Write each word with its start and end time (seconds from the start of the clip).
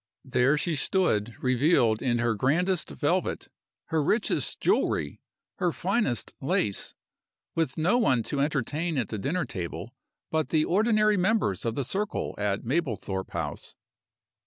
There 0.25 0.57
she 0.57 0.75
stood 0.75 1.35
revealed 1.43 2.01
in 2.01 2.17
her 2.17 2.33
grandest 2.33 2.89
velvet, 2.89 3.49
her 3.89 4.01
richest 4.01 4.59
jewelry, 4.59 5.21
her 5.57 5.71
finest 5.71 6.33
lace 6.41 6.95
with 7.53 7.77
no 7.77 7.99
one 7.99 8.23
to 8.23 8.39
entertain 8.41 8.97
at 8.97 9.09
the 9.09 9.19
dinner 9.19 9.45
table 9.45 9.93
but 10.31 10.49
the 10.49 10.65
ordinary 10.65 11.17
members 11.17 11.65
of 11.65 11.75
the 11.75 11.83
circle 11.83 12.33
at 12.39 12.63
Mablethorpe 12.65 13.29
House. 13.29 13.75